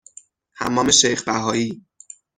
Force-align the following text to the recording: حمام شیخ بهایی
حمام 0.59 0.89
شیخ 0.99 1.23
بهایی 1.25 1.81